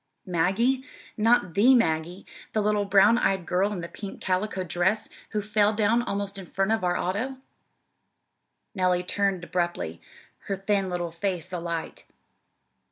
[0.25, 0.83] "Maggie?
[1.15, 5.73] Not the Maggie, the little brown eyed girl in the pink calico dress, who fell
[5.73, 7.37] down almost in front of our auto!"
[8.73, 10.01] Nellie turned abruptly,
[10.47, 12.05] her thin little face alight.